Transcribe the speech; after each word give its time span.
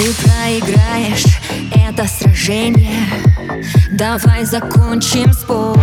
Ты 0.00 0.14
проиграешь 0.14 1.26
это 1.74 2.08
сражение. 2.08 3.06
Давай 3.90 4.46
закончим 4.46 5.30
спор. 5.34 5.76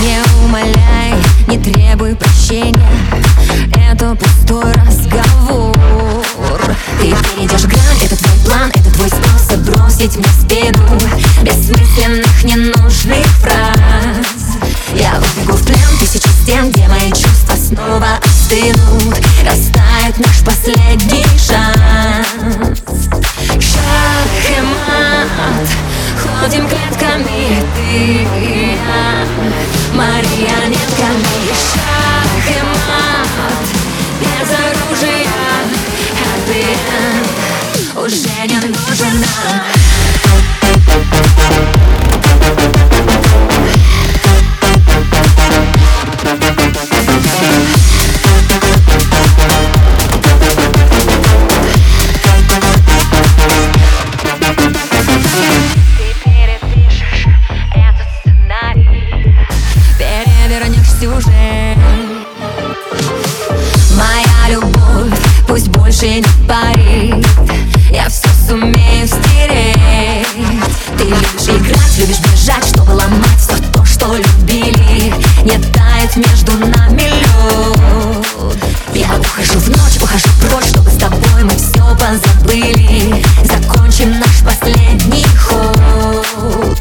Не 0.00 0.18
умоляй, 0.42 1.14
не 1.46 1.58
требуй 1.58 2.16
прощения. 2.16 2.88
Это 3.76 4.16
пустой 4.16 4.72
разговор. 4.72 5.76
Ты 7.02 7.08
перейдешь 7.10 7.66
грань, 7.66 7.98
это 8.02 8.16
твой 8.16 8.38
план 8.46 8.70
Это 8.74 8.90
твой 8.94 9.08
способ 9.10 9.60
бросить 9.60 10.16
мне 10.16 10.28
спину. 10.40 10.98
Бессмысленных, 11.42 12.44
ненужных 12.44 13.26
фраз. 13.42 14.56
Я 14.94 15.20
выбегу 15.20 15.54
в 15.54 15.64
плен 15.66 15.98
тысячи 15.98 16.28
стен 16.42 16.70
Где 16.70 16.88
мои 16.88 17.10
чувства 17.10 17.56
снова 17.56 18.18
остынут. 18.24 19.20
Растает 19.44 20.18
наш 20.18 20.40
последний 20.46 21.19
клетками 27.20 27.62
ты 27.74 27.90
и 28.38 28.76
я 28.76 29.26
Марионетками 29.94 31.52
Шаг 31.52 32.30
и 32.48 32.62
мат 32.62 33.66
Без 34.20 34.50
оружия 34.50 35.26
Happy 36.20 36.62
end 36.98 37.26
Уже 37.96 38.46
не 38.46 38.56
нужен 38.56 39.20
нам 39.20 39.79
сюжет 61.00 61.78
Моя 63.96 64.54
любовь 64.54 65.18
пусть 65.48 65.68
больше 65.68 66.06
не 66.06 66.22
парит. 66.46 67.26
Я 67.90 68.08
все 68.08 68.28
сумею 68.46 69.06
стереть. 69.06 70.26
Ты 70.98 71.04
любишь 71.04 71.48
играть, 71.48 71.98
любишь 71.98 72.20
бежать, 72.20 72.66
чтобы 72.66 72.90
ломать 72.90 73.38
все 73.38 73.56
то, 73.72 73.84
что 73.84 74.14
любили. 74.14 75.12
Не 75.44 75.58
тает 75.72 76.16
между 76.16 76.52
нами 76.66 77.02
лед 77.02 78.58
Я 78.94 79.08
ухожу 79.18 79.58
в 79.58 79.68
ночь, 79.68 80.02
ухожу 80.02 80.28
прочь, 80.48 80.68
чтобы 80.68 80.90
с 80.90 80.98
тобой 80.98 81.44
мы 81.44 81.56
все 81.56 81.82
позабыли. 81.96 83.24
Закончим 83.44 84.18
наш 84.18 84.42
последний 84.44 85.24
ход. 85.38 86.78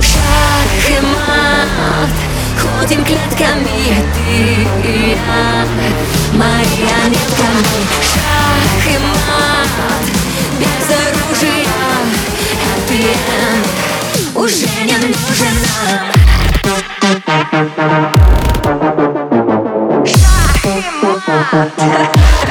Шаг 0.00 0.88
и 0.88 1.00
мат 1.00 2.10
Ходим 2.80 3.04
ты 4.14 4.36
и 4.84 5.16
я 5.16 5.66
Марионетками 6.34 7.80
Шах 8.02 8.84
и 8.86 8.98
мат 8.98 10.04
Без 10.58 10.86
оружия. 10.90 11.66
Happy 12.66 13.00
end 13.38 13.64
Уже 14.34 14.68
не 14.84 14.96
нужен 14.96 15.56
нам 15.66 16.00
Шах 20.04 20.64
и 20.64 20.68
мат 21.02 22.49